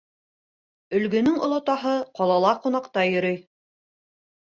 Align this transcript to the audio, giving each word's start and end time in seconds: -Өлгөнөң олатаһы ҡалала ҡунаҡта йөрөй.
-Өлгөнөң 0.99 1.35
олатаһы 1.47 1.93
ҡалала 2.21 2.53
ҡунаҡта 2.63 3.05
йөрөй. 3.11 3.37